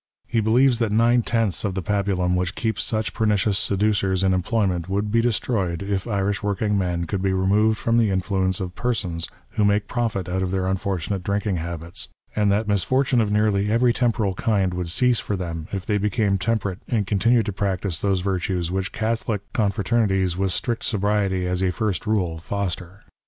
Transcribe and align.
He 0.25 0.39
believes 0.39 0.79
that 0.79 0.91
nine 0.91 1.21
tenths 1.21 1.63
of 1.63 1.75
the 1.75 1.83
pabulum 1.83 2.35
which 2.35 2.55
keeps 2.55 2.83
such 2.83 3.13
pernicious 3.13 3.59
seducers 3.59 4.23
in 4.23 4.33
employ 4.33 4.65
ment 4.65 4.89
would 4.89 5.11
be 5.11 5.21
destroyed 5.21 5.83
if 5.83 6.07
Irish 6.07 6.41
working 6.41 6.75
men 6.75 7.05
could 7.05 7.21
be 7.21 7.33
removed 7.33 7.77
from 7.77 7.99
the 7.99 8.09
influence 8.09 8.59
of 8.59 8.73
persons 8.73 9.29
who 9.51 9.63
make 9.63 9.87
profit 9.87 10.27
out 10.27 10.41
of 10.41 10.49
their 10.49 10.65
unfortunate 10.65 11.21
drinking 11.21 11.57
habits; 11.57 12.07
and 12.35 12.51
that 12.51 12.67
misfortune 12.67 13.21
of 13.21 13.31
nearly 13.31 13.71
every 13.71 13.93
temporal 13.93 14.33
kind 14.33 14.73
would 14.73 14.89
cease 14.89 15.19
for 15.19 15.35
them, 15.35 15.67
if 15.71 15.85
they 15.85 15.99
became 15.99 16.39
temperate 16.39 16.79
aiid 16.89 17.05
continued 17.05 17.45
to 17.45 17.53
practise 17.53 17.99
ttiose 18.01 18.23
virtues 18.23 18.71
which 18.71 18.91
Cathohc 18.91 19.41
confraternities 19.53 20.35
with 20.35 20.51
strict 20.51 20.83
sobriety 20.83 21.45
as 21.45 21.61
a 21.61 21.69
first 21.71 22.07
rule, 22.07 22.39
foster. 22.39 23.03